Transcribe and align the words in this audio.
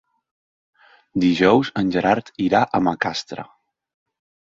Dijous 1.23 1.69
en 1.81 1.91
Gerard 1.95 2.31
irà 2.45 2.61
a 2.65 2.81
Macastre. 2.87 3.45